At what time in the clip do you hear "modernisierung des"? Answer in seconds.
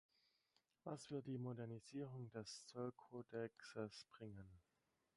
1.37-2.65